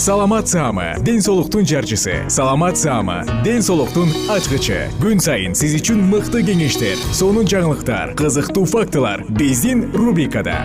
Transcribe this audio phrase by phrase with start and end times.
[0.00, 2.24] саламат саама ден соолуктун жарчысы.
[2.30, 4.88] Саламат саама ден соолуктун ачкычы.
[4.96, 10.56] Күн сайын сиз үчүн мыкты кеңештер сонун жаңылыктар кызыктуу фактылар биздин рубрикада.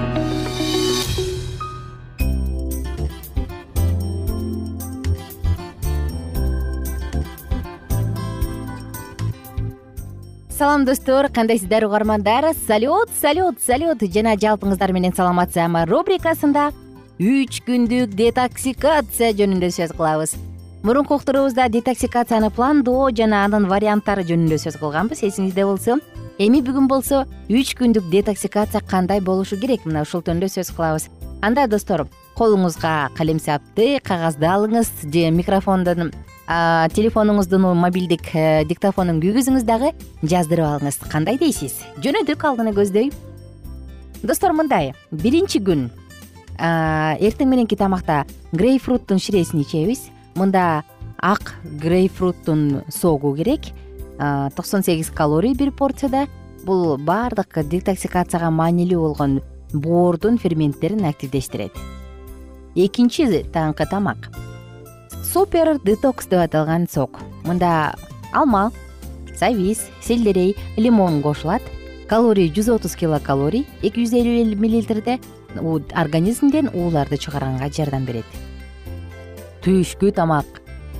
[10.47, 12.53] Салам достор кандайсыздар угармандар?
[12.69, 13.99] Салют салют салют.
[13.99, 16.71] Жана жалпыңыздар менен саламатсызармы рубрикасында
[17.15, 20.33] үч күндүк детоксикация жөнүндө сөз кылабыз.
[20.83, 25.95] Мурунку уктуруубузда детоксикацияны пландоо жана анын варианттары жөнүндө сөз кылганбыз эсиңизде болсо.
[26.43, 29.87] Эми бүгүн болсо үч күндүк детоксикация кандай болушу керек?
[29.87, 31.07] Мына ушул жөнүндө сөз кылабыз.
[31.41, 36.11] Анда достор колуңузга калемсапты кагазды алыңыз же микрофондон
[36.45, 40.99] телефонуңуздун мобилдик э, диктофонун күйгүзүңүз дагы жаздырып алыңыз.
[41.07, 41.79] Кандай дейсиз?
[42.03, 43.13] Жөнөдүк алдыны көздөй.
[44.21, 44.93] Достор мындай.
[45.11, 45.87] Биринчи күн
[46.59, 50.09] эртең мененки тамакта грейпфруттун ширесин ичебиз.
[50.35, 50.83] Мында
[51.19, 53.71] ак грейпфруттун согу керек.
[54.55, 56.27] Токсон сегиз калорий бир порцияда.
[56.65, 59.41] Бул баардык детоксикацияга маанилүү болгон
[59.73, 61.71] боордун ферменттерин активдештирет.
[62.75, 64.31] Экинчи таңкы тамак.
[65.23, 67.95] Супер детокс деп аталган сок мында
[68.33, 68.71] алма
[69.37, 71.61] сабиз селдерей лимон кошулат.
[72.07, 75.19] Калорий жүз отуз килокалорий эки жүз элүү миллилитрде
[75.93, 78.25] организмден ууларды чыгарганга жардам берет.
[79.63, 80.45] Түшкү тамак.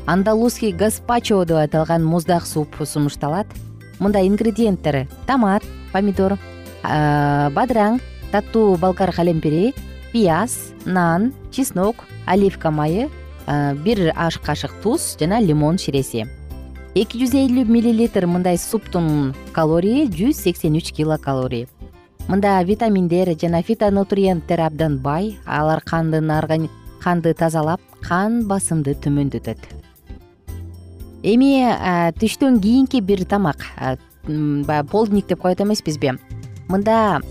[0.06, 3.48] Андалузский гаспачо деп аталган муздак суп сунушталат
[4.00, 5.64] мында ингредиенттери томат
[5.94, 6.38] помидор
[6.84, 8.00] бадыраң
[8.32, 9.74] таттуу болгар калемпири
[10.12, 13.10] пияз нан чеснок оливка майы
[13.84, 16.28] бир аш кашык туз жана лимон ширеси.
[16.96, 21.68] Эки жүз элүү миллилитр мындай суптун калории жүз сексен үч килокалорий
[22.28, 25.38] мында витаминдер жана фитонутриенттер абдан бай.
[25.46, 26.32] Алар кандын
[27.04, 29.58] канды тазалап кан басымды төмөндөтөт.
[31.24, 31.66] Эми
[32.20, 33.66] түштөн кийинки бир тамак
[34.28, 36.18] баягы полдник деп коет эмеспизби
[36.68, 37.22] мында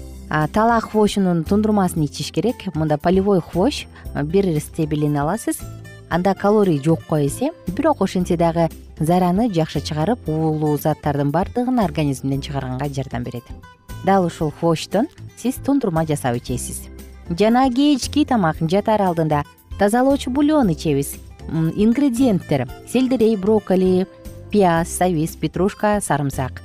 [0.54, 2.56] талаа хвощунун тундурмасын ичиш керек.
[2.74, 3.86] Мында полевой хвощ
[4.24, 5.60] бир стебелин аласыз
[6.10, 12.88] анда калорий жокко эсе бирок ошентсе дагы зараны жакшы чыгарып уулуу заттардын баардыгын организмден чыгарганга
[12.88, 13.44] жардам берет.
[14.04, 16.88] Дал ушул хвощтон сиз тундурма жасап ичесиз.
[17.30, 19.44] Жана кечки тамак жатаар алдында
[19.78, 21.16] тазалоочу бульон ичебиз.
[21.48, 24.06] Ингредиенттер селдерей брокколи
[24.50, 26.62] пияз сабиз петрушка сарымсак.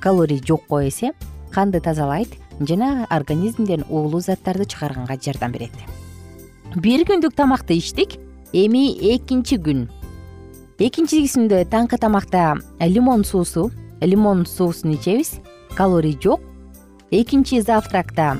[0.00, 1.12] Калорий жокко эсе
[1.52, 2.28] канды тазалайт
[2.60, 5.72] жана организмден уулуу заттарды чыгарганга жардам берет.
[6.74, 8.18] Бир күндүк тамакты ичтик
[8.52, 9.86] эми экинчи күн.
[10.78, 13.70] Экинчисинде таңкы тамакта лимон суусу
[14.00, 15.40] лимон суусун ичебиз.
[15.74, 16.40] Калорий жок.
[17.10, 18.38] Экинчи завтракта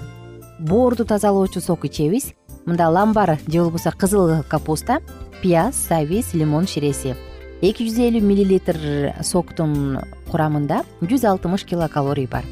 [0.59, 2.35] боорду тазалоочу сок ичебиз.
[2.67, 4.99] Мында ламбар же болбосо кызыл капуста
[5.41, 7.15] пияз сабиз лимон ширеси.
[7.63, 8.77] Эки жүз элүү миллилитр
[9.23, 12.45] соктун курамында жүз алтымыш килокалорий бар.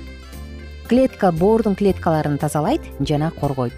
[0.89, 3.75] Клетка боордун клеткаларын тазалайт жана коргойт.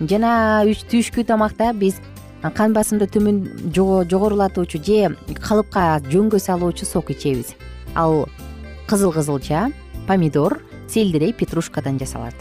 [0.00, 2.00] Жана түшкү тамакта биз
[2.54, 7.54] кан басымды төмөн жогорулатуучу же калыпка жөнгө салуучу сок ичебиз.
[7.94, 8.28] Ал
[8.86, 9.72] кызыл кызылча
[10.06, 12.34] помидор селдерей петрушкадан жасалат.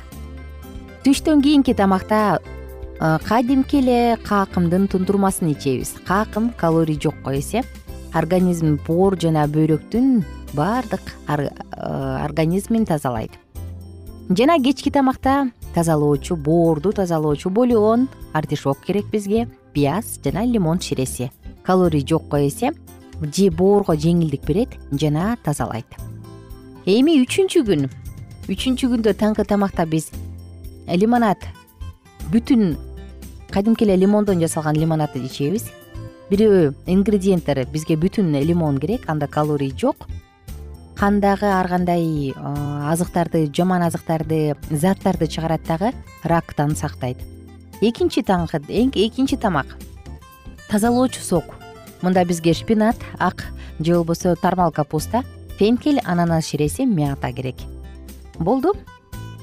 [1.03, 2.39] Түштөн кийинки тамакта
[2.99, 5.95] кадимки эле какымдын тундурмасын ичебиз.
[6.05, 7.63] Какым калорий жокко эсе
[8.13, 10.23] организм боор жана бөйрөктүн
[10.53, 13.31] баардык организмин тазалайт.
[14.29, 21.31] Жана кечки тамакта тазалоочу боорду тазалоочу бульон артишок керек бизге пияз жана лимон ширеси
[21.65, 22.71] калорий жокко эсе
[23.21, 25.85] же боорго жеңилдик берет жана тазалайт.
[26.85, 27.89] Эми үчүнчү күн.
[28.47, 30.11] Үчүнчү күндө таңкы тамакта биз
[30.87, 31.41] лимонад
[32.31, 32.75] бүтүн
[33.51, 35.67] кадимки эле лимондон жасалган лимонадды ичебиз.
[36.29, 40.07] Бирөө ингредиенттери бизге бүтүн лимон керек анда калорий жок.
[40.95, 45.91] Кандагы ар кандай азыктарды жаман азыктарды заттарды чыгарат дагы
[46.23, 47.17] рактан сактайт
[47.81, 49.77] экинчи таңкы экинчи тамак.
[50.69, 51.43] Тазалоочу сок.
[52.01, 53.45] Мында бизге шпинат ак
[53.79, 55.23] же болбосо тармал капуста
[55.57, 57.55] фенкель ананас ширеси мята керек.
[58.39, 58.73] Болду.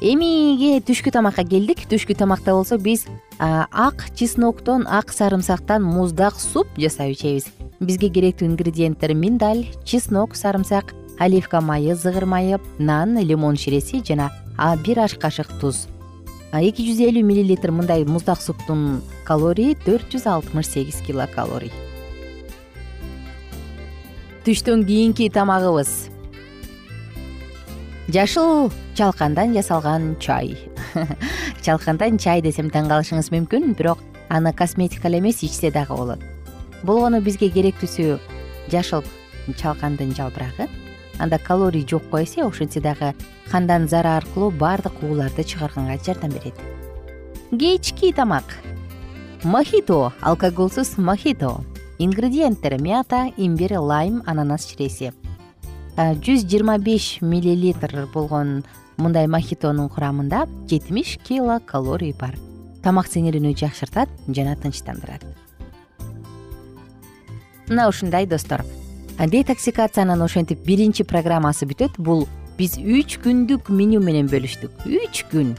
[0.00, 1.87] Эмиге түшкү тамакка келдик.
[1.88, 3.06] Түшкү тамакта болсо биз
[3.38, 7.46] ак чесноктон ак сарымсактан муздак суп жасап ичебиз.
[7.81, 14.31] Бизге керектүү ингредиенттер миндаль чеснок сарымсак оливка майы зыгыр майы нан лимон ширеси жана
[14.84, 15.87] бир аш кашык туз
[16.60, 21.72] эки жүз элүү миллилитр мындай муздак суптун калорий төрт жүз алтымыш сегиз килокалорий.
[24.44, 26.10] Түштөн кийинки тамагыбыз.
[28.12, 30.58] Жашыл чалкандан жасалган чай.
[31.64, 36.20] Чалкандан чай десем таң калышыңыз мүмкүн бирок аны косметика эле эмес ичсе дагы болот.
[36.82, 38.19] Болгону бизге керектүүсү
[38.69, 39.06] жашыл
[39.56, 40.69] чалкандын жалбырагы
[41.19, 43.14] анда калорий жокко эсе ошентсе дагы
[43.50, 46.55] кандан зары аркылуу баардык ууларды чыгарганга жардам берет.
[47.50, 48.44] Кечки тамак.
[49.43, 51.64] Мохито алкоголсуз мохито.
[51.99, 55.12] Ингредиенттер мята имбирь лайм ананас ширеси
[55.97, 58.65] жүз жыйырма беш миллилитр болгон
[58.97, 62.38] мындай мохитонун курамында жетимиш килокалорий бар.
[62.82, 65.23] Тамак сиңирүүнү жакшыртат жана тынчтандырат.
[67.69, 68.65] Мына ушундай достор
[69.19, 71.99] детоксикациянын ошентип биринчи программасы бүтөт.
[71.99, 72.26] Бул
[72.59, 74.87] биз үч күндүк меню менен бөлүштүк.
[74.87, 75.56] Үч күн.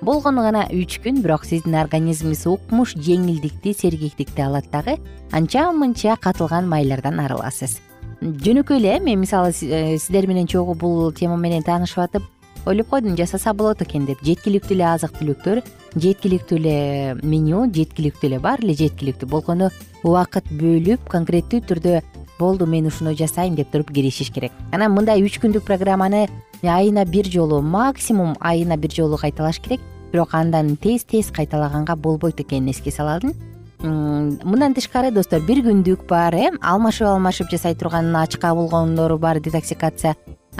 [0.00, 4.96] Болгону гана үч күн бирок сиздин организмиңиз укмуш жеңилдикти сергектикти алат дагы
[5.36, 7.76] анча мынча катылган майлардан арыласыз
[8.20, 12.22] жөнөкөй эле мен мисалы э, сиздер менен чогуу бул тема менен таанышып атып
[12.66, 14.20] ойлоп койдум жасаса болот экен деп.
[14.24, 15.62] Жеткиликтүү эле азык түлүктөр
[15.96, 16.74] жеткиликтүү эле
[17.22, 19.28] меню жеткиликтүү эле баары эле жеткиликтүү.
[19.28, 19.70] Болгону
[20.04, 22.00] убакыт бөлүп конкреттүү түрдө
[22.40, 24.52] болду мен ушуну жасайм деп туруп киришиш керек.
[24.72, 26.26] Анан мындай үч күндүк программаны
[26.62, 29.80] айына бир жолу максимум айына бир жолу кайталаш керек.
[30.12, 33.36] Бирок андан тез тез кайталаганга болбойт экенин эске салалым
[33.82, 36.50] мындан тышкары достор бир күндүк бар э?
[36.60, 40.16] Алмашып алмашып жасай турган ачка болгондору бар детоксикация.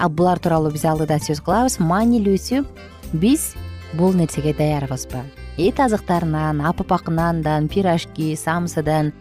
[0.08, 1.80] Булар тууралуу биз алдыда сөз кылабыз.
[1.80, 2.64] Маанилүүсү
[3.12, 3.52] биз
[3.98, 9.12] бул нерсеге даярбызбы эт азыктарынан апапак нандан пирожки самсыдан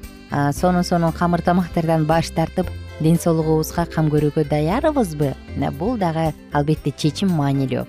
[0.54, 2.68] сонун сонун камыр тамактардан баш тартып
[3.02, 5.34] ден соолугубузга кам көрүүгө даярбызбы?
[5.80, 7.86] Бул дагы албетте чечим маанилүү.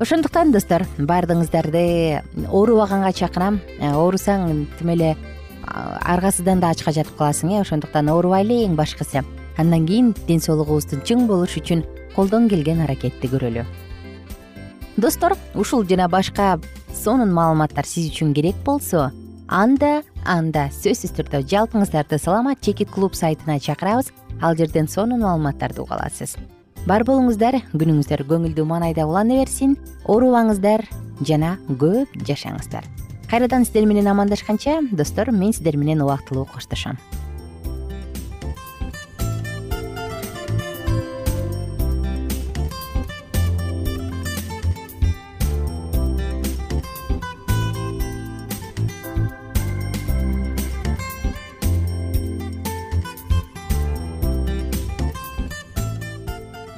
[0.00, 3.60] Ошондуктан достор баардыгыңыздарды оорубаганга чакырам.
[3.80, 5.14] Оорусаң тим эле
[5.66, 7.60] аргасыздан да ачка жатып каласың э.
[7.62, 9.22] Ошондуктан оорубайлы эң башкысы.
[9.56, 11.84] Андан кийин ден соолугубуздун чың болушу үчүн
[12.16, 13.64] колдон келген аракетти көрөлү.
[14.96, 16.58] Достор ушул жана башка
[16.96, 19.10] сонун маалыматтар сиз үчүн керек болсо
[19.48, 24.12] анда анда сөзсүз түрдө жалпыңыздарды саламат чекит клуб сайтына чакырабыз.
[24.42, 26.36] Ал жерден сонун маалыматтарды уга аласыз.
[26.86, 29.76] Бар болуңуздар күнүңүздөр көңүлдүү маанайда улана берсин.
[30.04, 30.84] Оорубаңыздар
[31.24, 32.84] жана көп жашаңыздар.
[33.30, 36.98] Кайрадан сиздер менен амандашканча достор мен сиздер менен убактылуу коштошом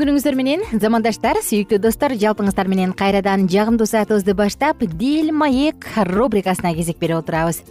[0.00, 6.98] күнүңүздөр менен замандаштар сүйүктүү достор жалпыңыздар менен кайрадан жагымдуу саатыбызды баштап дил маек рубрикасына кезек
[6.98, 7.62] берип отурабыз.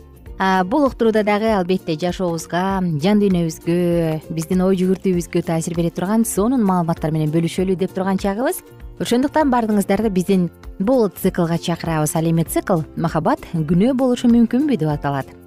[0.69, 7.11] Бул уктурууда дагы албетте жашообузга жан дүйнөбүзгө биздин ой жүгүртүүбүзгө таасир бере турган сонун маалыматтар
[7.11, 8.63] менен бөлүшөлү деп турган чагыбыз.
[9.03, 10.49] Ошондуктан баардыгыңыздарды биздин
[10.79, 12.15] бул циклга чакырабыз.
[12.15, 15.42] Ал эми цикл махабат күнөө болушу мүмкүнбү деп аталат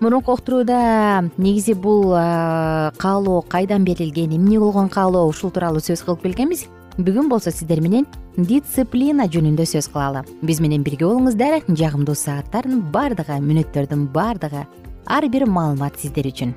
[0.00, 6.66] мурунку уктурууда негизи бул каалоо кайдан берилген эмне болгон каалоо ушул тууралуу сөз кылып келгенбиз.
[6.96, 10.24] Бүгүн болсо сиздер менен дисциплина жөнүндө сөз кылалы.
[10.42, 14.66] Биз менен бирге болуңуздар жагымдуу сааттардын баардыгы мүнөттөрдүн баардыгы
[15.06, 16.54] ар бир маалымат сиздер үчүн.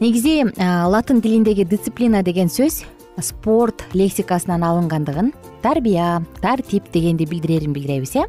[0.00, 2.82] Негизи латын тилиндеги дисциплина деген сөз
[3.20, 8.24] спорт лексикасынан алынгандыгын тарбия тартип дегенди билдирерин билдиребиз э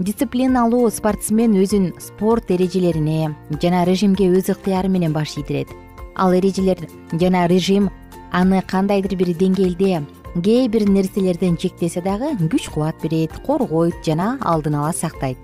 [0.00, 5.68] дисциплиналуу спортсмен өзүн спорт эрежелерине жана режимге өз ыктыяры менен баш ийдирет.
[6.16, 7.90] Ал эрежелер жана режим
[8.32, 10.00] аны кандайдыр бир деңгээлде
[10.40, 15.36] кээ бир нерселерден чектесе дагы күч кубат берет коргойт жана алдын ала сактайт.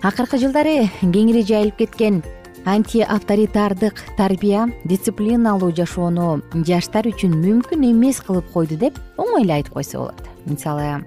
[0.00, 2.22] Акыркы жылдары кеңири жайылып кеткен
[2.64, 9.98] антиавторитардык тарбия дисциплиналуу жашоону жаштар үчүн мүмкүн эмес кылып койду деп оңой эле айтып койсо
[9.98, 10.24] болот.
[10.46, 11.04] Мисалы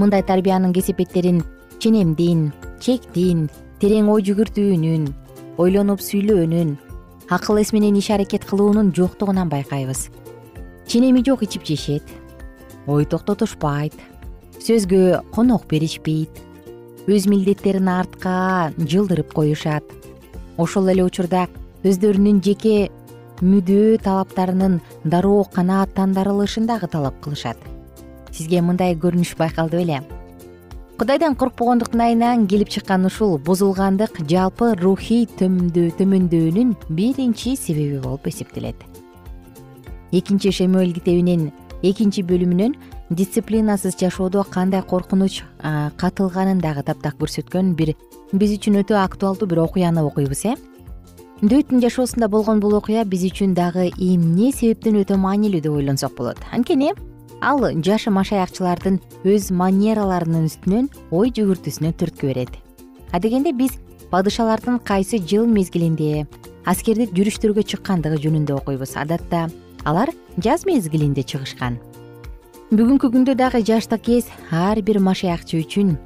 [0.00, 1.42] мындай тарбиянын кесепеттерин
[1.80, 3.48] ченемдин чектин
[3.80, 5.04] терең ой жүгүртүүнүн
[5.60, 6.76] ойлонуп сүйлөөнүн
[7.36, 10.08] акыл эс менен иш аракет кылуунун жоктугунан байкайбыз.
[10.86, 12.02] Ченеми жок ичип жешет
[12.86, 13.94] ой токтотушпайт
[14.60, 16.40] сөзгө конок беришпейт
[17.06, 19.84] өз милдеттерин артка жылдырып коюшат.
[20.56, 21.46] Ошол эле учурда
[21.84, 22.90] өздөрүнүн жеке
[23.40, 27.56] мүдөө талаптарынын дароо канааттандырылышын дагы талап кылышат
[28.32, 30.02] сизге мындай көрүнүш байкалды беле.
[31.00, 38.76] Кудайдан коркпогондуктун айынан келип чыккан ушул бузулгандык жалпы рухий төмөндөөнүн биринчи себеби болуп эсептелет.
[40.12, 42.74] Экинчи шемуэль китебинин экинчи бөлүмүнөн
[43.10, 45.42] дисциплинасыз жашоодо кандай коркунуч
[45.96, 47.94] катылганын дагы таптак көрсөткөн бир
[48.32, 50.56] биз үчүн өтө актуалдуу бир окуяны окуйбуз э?
[51.40, 56.36] Дөйттүн жашоосунда болгон бул окуя биз үчүн дагы эмне себептен өтө маанилүү деп ойлонсок болот.
[56.52, 56.92] Анткени
[57.40, 62.52] ал жашы машаякчылардын өз манераларынын үстүнөн ой жүгүртүүсүнө түрткү берет.
[63.16, 63.78] Адегенде биз
[64.12, 66.26] падышалардын кайсы жыл мезгилинде
[66.68, 68.96] аскердик жүрүштөргө чыккандыгы жөнүндө окуйбуз.
[69.00, 69.48] Адатта
[69.84, 71.80] алар жаз мезгилинде чыгышкан.
[72.70, 75.96] Бүгүнкү күндө дагы жаштык кез ар бир машаякчы үчүн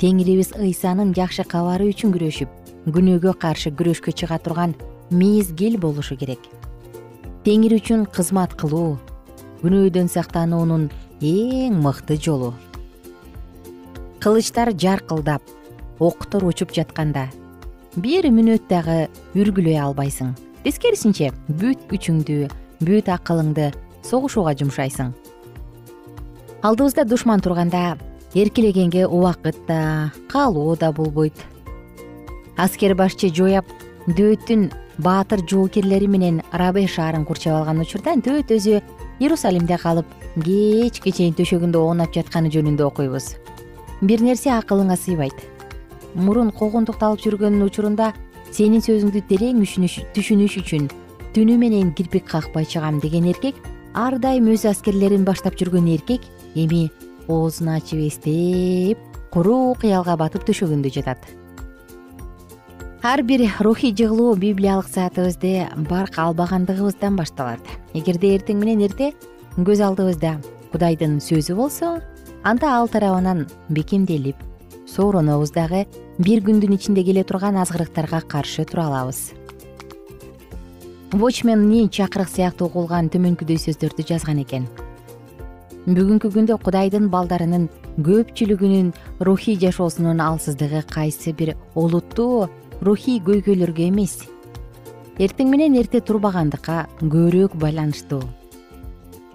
[0.00, 4.74] теңирибиз ыйсанын жакшы кабары үчүн күрөшүп күнөөгө каршы күрөшкө чыга турган
[5.12, 6.40] мезгил болушу керек.
[7.44, 8.96] Теңир үчүн кызмат кылуу
[9.60, 10.88] күнөөдөн сактануунун
[11.20, 12.54] эң мыкты жолу.
[14.20, 15.42] Кылычтар жаркылдап
[16.00, 17.28] октор учуп жатканда
[17.96, 20.34] бир мүнөт дагы үргүлөй албайсың.
[20.64, 22.46] Тескерисинче бүт күчүңдү
[22.84, 23.70] бүт акылыңды
[24.04, 25.12] согушууга жумшайсың.
[26.62, 27.98] Алдыбызда душман турганда
[28.34, 31.34] эркелегенге убакыт да каалоо да болбойт.
[32.56, 33.64] Аскер башчы жояп
[34.06, 38.80] дөөттүн баатыр жоокерлери менен рабе шаарын курчап алган учурда дөөт өзү
[39.20, 40.08] иерусалимде калып
[40.40, 43.36] кечке чейин төшөгүндө оонап жатканы жөнүндө окуйбуз.
[44.00, 45.36] Бир нерсе акылыңа сыйбайт.
[46.14, 48.14] Мурун куугунтукталып жүргөн учурунда
[48.50, 50.88] сенин сөзүңдү терең түшүнүш үчүн
[51.34, 53.54] түнү менен кирпик какпай чыгам деген эркек
[53.94, 56.26] ар дайым өз аскерлерин баштап жүргөн эркек
[56.58, 56.88] эми
[57.28, 58.98] оозун ачып эстеп
[59.30, 61.30] куру кыялга батып төшөгөндө жатат
[63.02, 67.60] ар бир рухий жыгылуу библиялык саатыбызды барк албагандыгыбыздан башталат.
[67.94, 69.14] Эгерде эртең менен эрте
[69.56, 70.34] көз алдыбызда
[70.72, 72.02] кудайдын сөзү болсо
[72.44, 74.36] анда ал тарабынан бекемделип
[74.86, 75.86] сооронобуз дагы
[76.18, 79.32] бир күндүн ичинде келе турган азгырыктарга каршы тура алабыз.
[81.12, 84.68] Вочмен ни чакырык сыяктуу угулган төмөнкүдөй сөздөрдү жазган экен?
[85.88, 88.92] Бүгүнкү күндө кудайдын балдарынын көпчүлүгүнүн
[89.24, 94.22] рухий жашоосунун алсыздыгы кайсы бир олуттуу рухий көйгөйлөргө эмес.
[95.20, 98.22] Эртең менен эрте турбагандыкка көбүрөөк байланыштуу.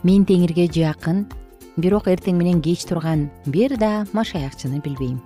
[0.04, 1.26] Мен теңирге жакын
[1.78, 5.20] бирок эртең менен кеч турган бир да машаякчыны билбейм.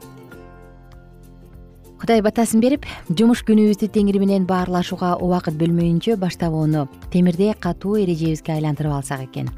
[2.00, 9.00] Кудай батасын берип жумуш күнүбүздү теңир менен баарлашууга убакыт бөлмөйүнчө баштабоону темирдей катуу эрежебизге айлантырып
[9.00, 9.50] алсак экен.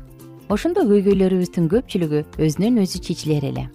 [0.49, 3.69] Ошондо көйгөйлөрүбүздүн көпчүлүгү өзүнөн өзү чечилер эле.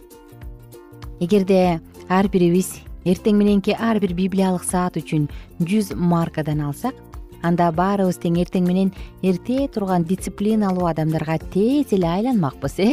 [1.20, 2.74] Эгерде ар бирибиз
[3.06, 5.28] эртең мененки ар бир библиялык саат үчүн
[5.62, 6.96] жүз маркадан алсак
[7.46, 8.90] анда баарыбыз тең эртең менен
[9.22, 12.88] эрте турган дисциплиналуу адамдарга тез эле айланмакпыз э?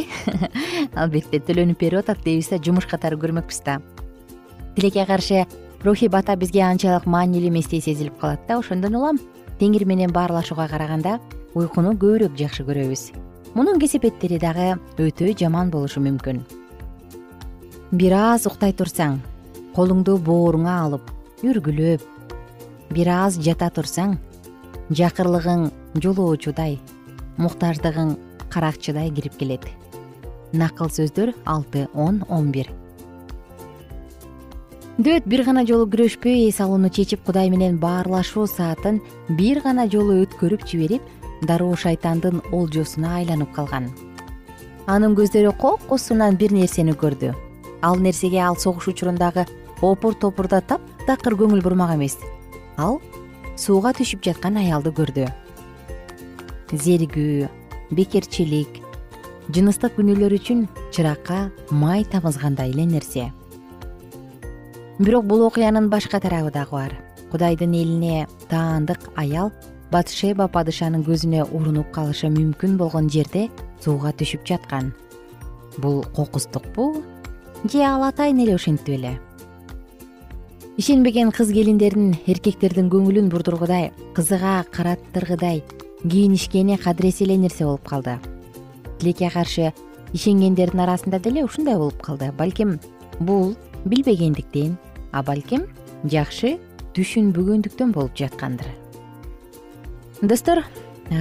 [1.00, 3.80] Албетте төлөнүп берип атат дейбиз да жумуш катары көрмөкпүз да.
[4.76, 5.44] Тилекке каршы
[5.82, 9.20] рухий бата бизге анчалык маанилүү эместей сезилип калат да ошондон улам
[9.58, 11.18] теңир менен баарлашууга караганда
[11.54, 13.10] уйкуну көбүрөөк жакшы көрөбүз.
[13.54, 16.42] Мунун кесепеттери дагы өтө жаман болушу мүмкүн.
[17.94, 19.20] Бир аз уктай турсаң
[19.74, 21.10] колуңду бооруңа алып
[21.44, 22.02] үргүлөп
[22.94, 24.18] бир аз жата турсаң
[24.90, 25.70] жакырлыгың
[26.02, 26.78] жолоочудай
[27.38, 28.14] муктаждыгың
[28.54, 29.66] каракчыдай кирип келет.
[30.52, 32.70] Накыл сөздөр алты он он бир.
[34.98, 40.20] Дөт бир гана жолу күрөшпөй эс алууну чечип кудай менен баарлашуу саатын бир гана жолу
[40.22, 41.02] өткөрүп жиберип
[41.42, 43.90] дароо шайтандын олжосуна айланып калган.
[44.86, 47.34] Анын көздөрү кокусунан бир нерсени көрдү.
[47.82, 49.46] Ал нерсеге ал согуш учурундагы
[49.82, 52.18] опур топурда таптакыр көңүл бурмак эмес.
[52.76, 53.00] Ал
[53.56, 55.28] сууга түшүп жаткан аялды көрдү.
[56.72, 57.48] Зеригүү
[57.94, 58.80] бекерчилик
[59.52, 63.30] жыныстык күнөөлөр үчүн чыракка май тамызгандай эле нерсе.
[64.98, 66.92] Бирок бул окуянын башка тарабы дагы бар.
[67.30, 69.50] Кудайдын элине таандык аял
[69.90, 73.48] батшеба падышанын көзүнө урунуп калышы мүмкүн болгон жерде
[73.84, 74.92] сууга түшүп жаткан.
[75.78, 77.02] Бул кокустукпу
[77.70, 79.18] же ал атайын эле ушинтип эле
[80.74, 85.60] ишенбеген кыз келиндердин эркектердин көңүлүн бурдургудай кызыга караттыргыдай
[86.02, 88.16] кийинишкени кадыресе эле нерсе болуп калды.
[88.98, 89.70] Тилекке каршы
[90.12, 92.32] ишенгендердин арасында деле ушундай болуп калды.
[92.36, 92.80] Балким
[93.20, 94.74] бул билбегендиктен
[95.12, 95.68] а балким
[96.10, 96.58] жакшы
[96.98, 98.66] түшүнбөгөндүктөн болуп жаткандыр.
[100.22, 100.64] Достор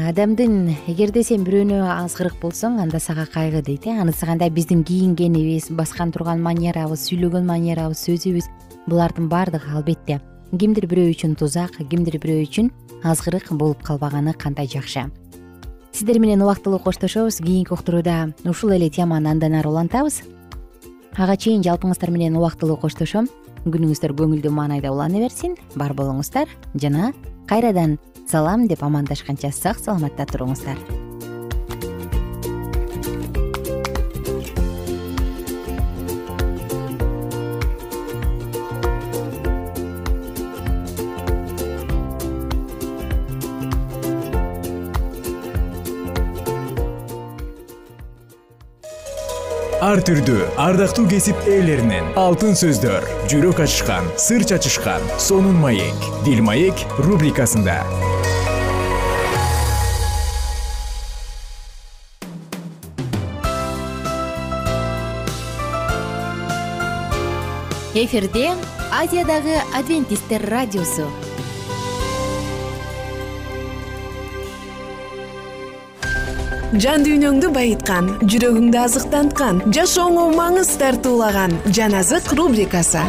[0.09, 4.01] адамдын эгерде сен бирөөнө азгырык болсоң анда сага кайгы дейт э.
[4.01, 8.49] Анысы кандай биздин кийингенибиз баскан турган манерабыз сүйлөгөн манерабыз сөзүбүз
[8.87, 10.19] булардын баардыгы албетте
[10.51, 12.71] кимдир бирөө үчүн тузак кимдир бирөө үчүн
[13.03, 15.09] азгырык болуп калбаганы кандай жакшы.
[15.91, 20.23] Сиздер менен убактылуу коштошобуз кийинки уктурууда ушул эле теманы андан ары улантабыз.
[21.17, 23.29] Ага чейин жалпыңыздар менен убактылуу коштошом.
[23.65, 25.55] Күнүңүздөр көңүлдүү маанайда улана берсин.
[25.75, 27.13] Бар болуңуздар жана
[27.47, 31.12] кайрадан салам деп амандашканча сак саламатта туруңуздар
[49.93, 56.81] ар түрдүү ардактуу кесип ээлеринен алтын сөздөр жүрөк ачышкан сыр чачышкан сонун маек дил маек
[57.05, 57.75] рубрикасында.
[67.93, 68.47] Эфирде
[68.89, 71.05] азиядагы адвентисттер радиосу
[76.81, 83.03] жан дүйнөңдү байыткан жүрөгүңдү азыктанткан жашооңо маңыз тартуулаган жан азык рубрикасы.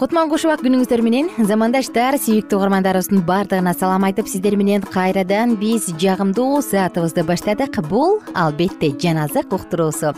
[0.00, 5.92] Кутман куш убак күнүңүздөр менен замандаштар сүйүктүү угармандарыбыздын баардыгына салам айтып сиздер менен кайрадан биз
[6.00, 7.82] жагымдуу саатыбызды баштадык.
[7.92, 10.16] Бул албетте жан азык уктуруусу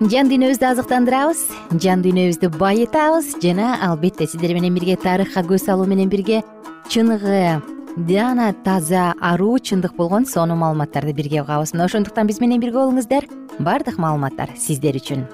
[0.00, 1.40] жан дүйнөбүздү азыктандырабыз
[1.82, 6.42] жан дүйнөбүздү байытабыз жана албетте сиздер менен бирге тарыхка көз салуу менен бирге
[6.88, 7.60] чыныгы
[8.06, 11.72] жана таза аруу чындык болгон сонун маалыматтарды бирге угабыз.
[11.74, 13.26] Мына ошондуктан биз менен бирге болуңуздар.
[13.58, 15.24] Баардык маалыматтар сиздер үчүн.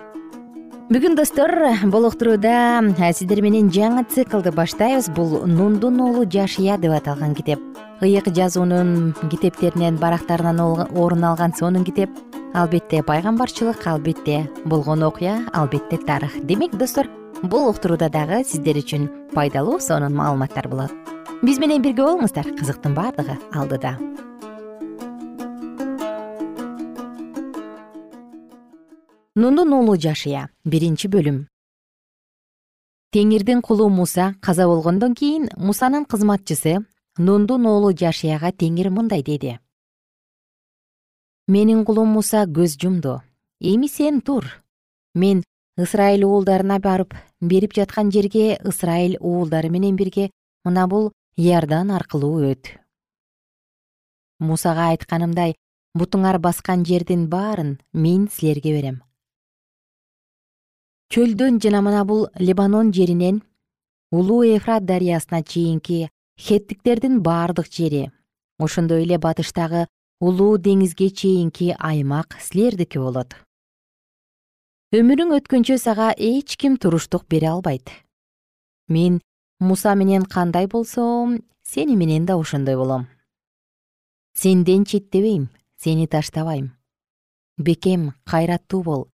[0.89, 1.51] Бүгүн достор
[1.93, 2.81] бул уктурууда
[3.13, 5.11] сиздер менен жаңы циклды баштайбыз.
[5.17, 7.61] Бул нундун уулу жашия деп аталган китеп.
[8.01, 12.11] Ыйык жазуунун китептеринен барактарынан орун алган сонун китеп
[12.55, 14.49] албетте пайгамбарчылык албетте.
[14.65, 16.47] Болгон окуя албетте тарых.
[16.47, 17.09] Демек достор
[17.43, 20.93] бул уктурууда дагы сиздер үчүн пайдалуу сонун маалыматтар болот.
[21.43, 22.47] Биз менен бирге болуңуздар.
[22.55, 23.99] Кызыктын баардыгы алдыда.
[29.35, 31.49] Нундун уулу жашия биринчи бөлүм.
[33.11, 34.37] Теңирдин кулу муса.
[34.41, 36.79] Каза болгондон кийин мусанын кызматчысы
[37.19, 39.59] нундун уулу жашияга теңир мындай деди
[41.47, 43.21] менин кулум муса көз жумду.
[43.61, 44.45] Эми сен тур.
[45.15, 45.43] Мен
[45.77, 50.31] ысрайыл уулдарына барып берип жаткан жерге ысрайыл уулдары менен бирге
[50.65, 52.73] мына бул иордан аркылуу өт.
[54.41, 55.55] Мусага айтканымдай
[55.95, 59.03] бутуңар баскан жердин баарын мен силерге берем.
[61.11, 63.43] Чөлдөн жана мына бул лебанон жеринен
[64.11, 68.11] улуу эфрат дарыясына чейинки хеттиктердин баардык жери
[68.59, 69.87] ошондой эле батыштагы
[70.21, 73.35] улуу деңизге чейинки аймак силердики болот.
[74.95, 77.91] Өмүрүң өткөнчө сага эч ким туруштук бере албайт.
[78.89, 79.21] Мен
[79.61, 83.09] муса менен кандай болсом сени менен да ошондой болом.
[84.35, 86.77] Сенден четтебейм сени таштабайм.
[87.59, 89.09] Бекем кайраттуу бол.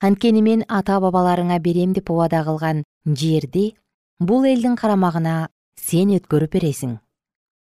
[0.00, 3.76] Анткени мен ата бабаларыңа берем деп убада кылган жерди
[4.20, 5.48] бул элдин карамагына
[5.80, 6.98] сен өткөрүп бересиң.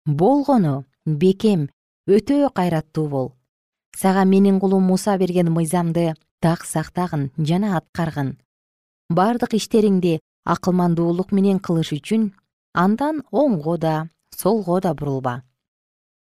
[0.05, 1.69] Болгону бекем
[2.07, 3.33] өтө кайраттуу бол.
[3.95, 8.37] Сага менин кулум муса берген мыйзамды так сактагын жана аткаргын.
[9.09, 12.31] Бардык иштериңди акылмандуулук менен кылыш үчүн
[12.73, 15.43] андан оңго да солго да бурулба.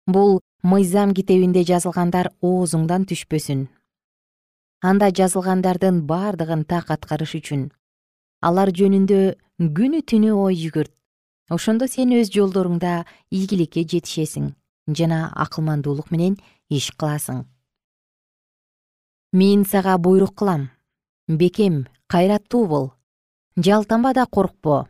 [0.06, 3.66] Бул мыйзам китебинде жазылгандар оозуңдан түшпөсүн.
[4.80, 7.72] Анда жазылгандардын баардыгын так аткарыш үчүн.
[8.40, 10.92] Алар жөнүндө күнү түнү ой жүгүрт.
[11.50, 14.54] Ошондо сен өз жолдоруңда ийгиликке жетишесиң
[14.86, 16.36] жана акылмандуулук менен
[16.68, 17.44] иш кыласың.
[19.32, 20.70] Мен сага буйрук кылам.
[21.28, 22.92] Бекем кайраттуу бол.
[23.56, 24.88] Жалтанба да коркпо.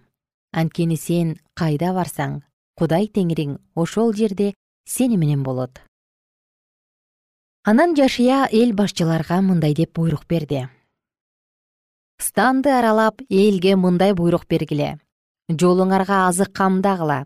[0.53, 2.43] Анткени сен кайда барсаң
[2.77, 4.55] кудай теңириң ошол жерде
[4.85, 5.81] сени менен болот.
[7.65, 10.69] Анан жашыя эл башчыларга мындай деп буйрук берди.
[12.19, 14.99] Станды аралап элге мындай буйрук бергиле.
[15.49, 17.25] Жолуңарга азык камдагыла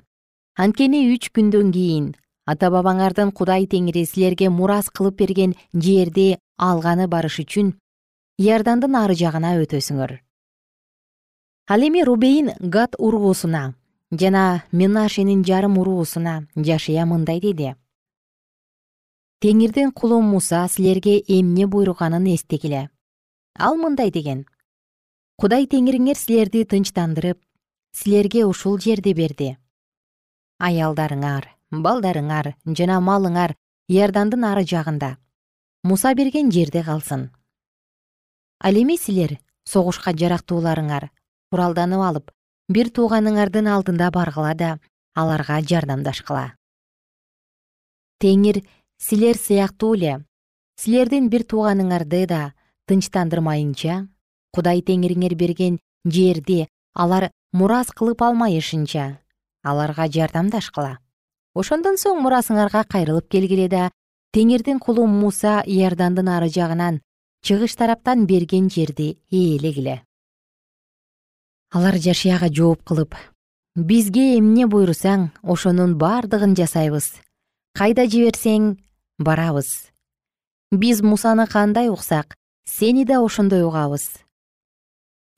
[0.61, 2.11] анткени үч күндөн кийин
[2.46, 7.74] ата бабаңардын кудай теңири силерге мурас кылып берген жерди алганы барыш үчүн
[8.38, 10.16] иордандын ары жагына өтөсүңөр.
[11.70, 13.74] Ал эми рубейин гат уруусуна
[14.11, 17.74] жана менашенин жарым уруусуна жашыя мындай деди.
[19.40, 22.88] Теңирдин кулу муса силерге эмне буйруганын эстегиле
[23.59, 24.46] ал мындай деген.
[25.37, 27.38] Кудай теңириңер силерди тынчтандырып
[27.92, 29.57] силерге ушул жерди берди.
[30.59, 33.54] Аялдарыңар балдарыңар жана малыңар
[33.88, 35.16] иордандын ары жагында.
[35.85, 37.30] Муса берген жерде калсын.
[38.61, 41.09] Ал эми силер согушка жарактууларыңар
[41.50, 42.30] куралданып алып
[42.68, 44.78] бир тууганыңардын алдында баргыла да
[45.14, 46.54] аларга жардамдашкыла.
[48.20, 48.62] Теңир
[48.98, 50.24] силер сыяктуу эле.
[50.76, 52.52] Силердин бир тууганыңарды да
[52.90, 54.06] тынчтандырмайынча
[54.52, 59.20] кудай теңириңер берген жерди алар мурас кылып алмайышынча
[59.62, 60.98] аларга жардамдашкыла
[61.54, 63.90] ошондон соң мурасыңарга кайрылып келгиле да
[64.36, 67.00] теңирдин кулу муса иордандын ары жагынан
[67.42, 70.02] чыгыш тараптан берген жерди ээлегиле.
[71.74, 73.14] Алар жашияга жооп кылып
[73.76, 77.14] бизге эмне буйрусаң ошонун бардыгын жасайбыз.
[77.78, 78.76] Кайда жиберсең
[79.18, 79.90] барабыз.
[80.70, 82.34] Биз мусаны кандай уксак
[82.66, 84.10] сени да ошондой угабыз.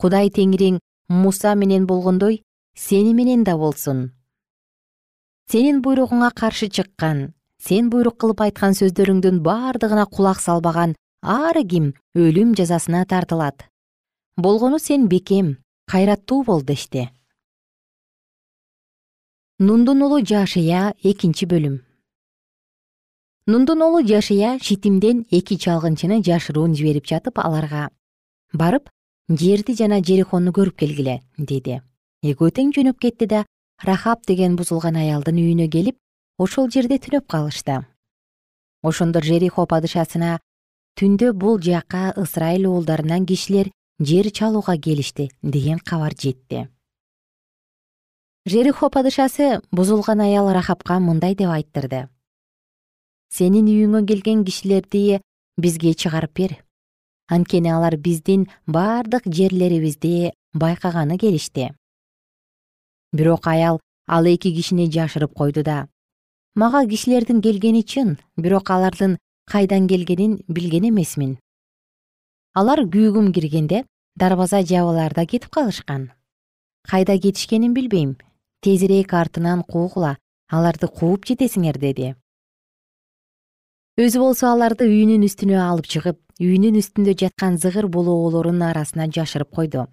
[0.00, 2.42] Кудай теңириң муса менен болгондой
[2.74, 4.10] сени менен да болсун
[5.52, 7.18] сенин буйругуңа каршы чыккан
[7.60, 13.68] сен буйрук кылып айткан сөздөрүңдүн бардыгына кулак салбаган ар ким өлүм жазасына тартылат.
[14.36, 15.58] Болгону сен бекем
[15.92, 17.10] кайраттуу бол дешти
[19.58, 21.76] нундун уулу жашыя экинчи бөлүм.
[23.46, 27.90] Нундун уулу жашыя шитимден эки чалгынчыны жашыруун жиберип жатып аларга.
[28.52, 28.88] Барып
[29.28, 31.82] жерди жана жерихонну көрүп келгиле деди.
[32.24, 33.44] Экөө тең жөнөп кетти да
[33.82, 35.96] рахаб деген бузулган аялдын үйүнө келип
[36.38, 37.82] ошол жерде түнөп калышты.
[38.82, 40.38] Ошондо жерихо падышасына
[40.98, 46.68] түндө бул жакка ысрайыл уулдарынан кишилер жер чалууга келишти деген кабар жетти.
[48.46, 52.08] Жерихо падышасы бузулган аял рахапка мындай деп айттырды.
[53.30, 55.20] Сенин үйүңө келген кишилерди
[55.56, 56.56] бизге чыгарып бер.
[57.28, 61.70] Анткени алар биздин бардык жерлерибизди байкаганы келишти
[63.12, 65.88] бирок аял ал эки кишини жашырып койду да.
[66.54, 71.38] Мага кишилердин келгени чын бирок алардын кайдан келгенин билген эмесмин.
[72.54, 73.84] Алар күүгүм киргенде
[74.16, 76.10] дарбаза жабылаарда кетип калышкан.
[76.88, 78.16] Кайда кетишкенин билбейм.
[78.62, 80.16] Тезирээк артынан куугула
[80.50, 82.14] аларды кууп жетесиңер деди.
[83.96, 89.86] Өзү болсо аларды үйүнүн үстүнө алып чыгып үйүнүн үстүндө жаткан зыгыр булоолорунун арасына жашырып койду.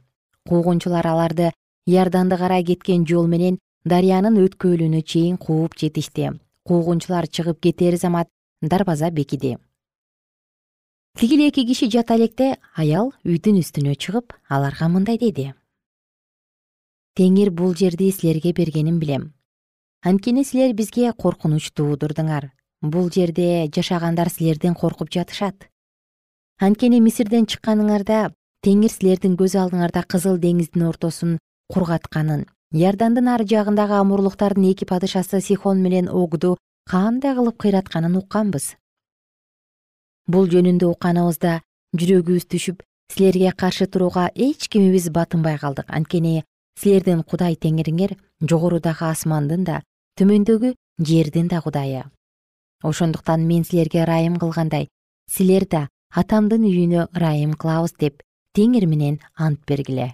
[0.47, 1.51] Куугунчулар аларды
[1.93, 6.33] иорданды карай кеткен жол менен дарыянын өткөлүнө чейин кууп жетишти.
[6.67, 8.29] Куугунчулар чыгып кетер замат
[8.61, 9.57] дарбаза бекиди
[11.19, 12.45] тиги эле эки киши жата электе
[12.79, 15.49] аял үйдүн үстүнө чыгып аларга мындай деди.
[17.19, 19.33] Теңир бул жерди силерге бергенин билем.
[20.01, 25.67] Анткени силер бизге коркунуч туудурдуңар бул жерде жашагандар силерден коркуп жатышат.
[26.57, 28.31] Анткени мисирден чыкканыңарда
[28.63, 31.35] теңир силердин көз алдыңарда кызыл деңиздин ортосун
[31.73, 32.45] кургатканын.
[32.73, 36.57] Иордандын ары жагындагы амурлуктардын эки падышасы сихон менен огду
[36.89, 38.75] кандай кылып кыйратканын укканбыз?
[40.27, 41.61] Бул жөнүндө укканыбызда
[41.97, 45.89] жүрөгүбүз түшүп силерге каршы турууга эч кимибиз батынбай калдык.
[45.89, 46.43] Анткени
[46.77, 49.81] силердин кудай теңириңер жогорудагы асмандын да
[50.21, 52.03] төмөндөгү жердин да кудайы.
[52.83, 54.89] Ошондуктан мен силерге ырайым кылгандай
[55.29, 58.21] силер да атамдын үйүнө ырайым кылабыз деп
[58.57, 60.13] теңир менен ант бергиле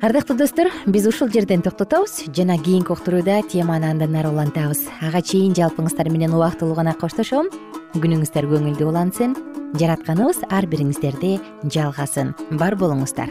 [0.00, 4.86] ардактуу достор биз ушул жерден токтотобуз жана кийинки уктурууда теманы андан ары улантабыз.
[5.00, 7.50] Ага чейин жалпыңыздар менен убактылуу гана коштошом.
[7.92, 9.36] Күнүңүздөр көңүлдүү улансын
[9.76, 11.36] жаратканыбыз ар бириңиздерди
[11.68, 13.28] жалгасын бар болуңуздар.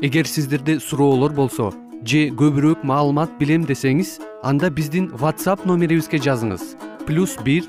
[0.00, 1.74] Эгер сиздерде суроолор болсо
[2.08, 6.72] же көбүрөөк маалымат билем десеңиз анда биздин whatsapp номерибизге жазыңыз.
[7.06, 7.68] Плюс бир